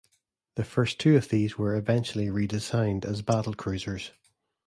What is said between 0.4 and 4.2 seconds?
The first two of these were eventually redesigned as battlecruisers.